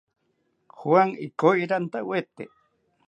[0.77, 2.43] Juan ikoyi rantawete